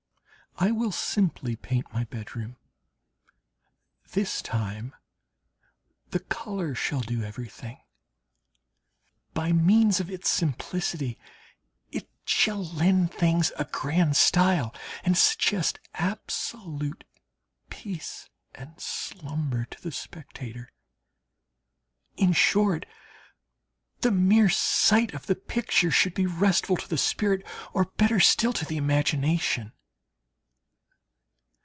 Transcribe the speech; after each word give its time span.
...I 0.57 0.69
will 0.69 0.91
simply 0.91 1.55
paint 1.55 1.91
my 1.93 2.03
bedroom. 2.03 2.55
This 4.11 4.41
time 4.43 4.93
the 6.11 6.19
colour 6.19 6.75
shall 6.75 6.99
do 6.99 7.23
everything. 7.23 7.77
By 9.33 9.53
means 9.53 9.99
of 10.01 10.11
its 10.11 10.29
simplicity 10.29 11.17
it 11.91 12.07
shall 12.25 12.61
lend 12.63 13.11
things 13.13 13.51
a 13.57 13.63
grand 13.65 14.15
style, 14.17 14.75
and 15.05 15.17
shall 15.17 15.23
suggest 15.23 15.79
absolute 15.95 17.05
peace 17.71 18.29
and 18.53 18.79
slumber 18.79 19.65
to 19.65 19.81
the 19.81 19.91
spectator. 19.93 20.69
In 22.17 22.33
short, 22.33 22.85
the 24.01 24.11
mere 24.11 24.49
sight 24.49 25.13
of 25.15 25.25
the 25.25 25.35
picture 25.35 25.89
should 25.91 26.13
be 26.13 26.27
restful 26.27 26.77
to 26.77 26.87
the 26.89 26.99
spirit, 26.99 27.43
or 27.73 27.85
better 27.97 28.19
still, 28.19 28.53
to 28.53 28.65
the 28.65 28.77
imagination. 28.77 29.71